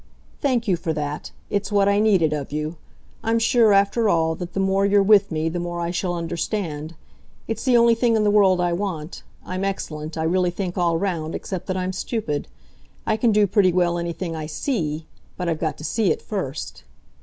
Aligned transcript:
"Thank 0.39 0.67
you 0.67 0.77
for 0.77 0.93
that 0.93 1.29
it's 1.51 1.71
what 1.71 1.87
I 1.87 1.99
needed 1.99 2.33
of 2.33 2.51
you. 2.51 2.77
I'm 3.23 3.37
sure, 3.37 3.71
after 3.71 4.09
all, 4.09 4.33
that 4.33 4.53
the 4.53 4.59
more 4.59 4.83
you're 4.83 5.03
with 5.03 5.29
me 5.31 5.47
the 5.47 5.59
more 5.59 5.79
I 5.79 5.91
shall 5.91 6.15
understand. 6.15 6.95
It's 7.47 7.63
the 7.65 7.77
only 7.77 7.93
thing 7.93 8.15
in 8.15 8.23
the 8.23 8.31
world 8.31 8.59
I 8.59 8.73
want. 8.73 9.21
I'm 9.45 9.63
excellent, 9.63 10.17
I 10.17 10.23
really 10.23 10.49
think, 10.49 10.75
all 10.75 10.97
round 10.97 11.35
except 11.35 11.67
that 11.67 11.77
I'm 11.77 11.93
stupid. 11.93 12.47
I 13.05 13.15
can 13.15 13.31
do 13.31 13.45
pretty 13.45 13.71
well 13.71 13.99
anything 13.99 14.35
I 14.35 14.47
SEE. 14.47 15.05
But 15.37 15.47
I've 15.47 15.59
got 15.59 15.77
to 15.77 15.83
see 15.83 16.09
it 16.09 16.23
first." 16.23 16.83